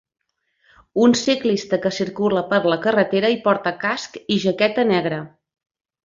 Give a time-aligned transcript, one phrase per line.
[1.07, 5.21] Un ciclista que circula per la carretera i porta casc i jaqueta negra.